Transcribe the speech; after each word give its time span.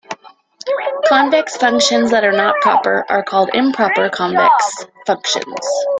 Convex 1.07 1.55
functions 1.57 2.09
that 2.09 2.23
are 2.23 2.31
not 2.31 2.55
proper 2.61 3.05
are 3.09 3.21
called 3.21 3.51
"improper 3.53 4.09
convex 4.09 4.87
functions". 5.05 5.45